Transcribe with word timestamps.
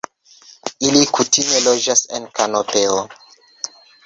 Ili 0.87 1.01
kutime 1.17 1.59
loĝas 1.67 2.01
en 2.19 2.27
kanopeo. 2.41 2.97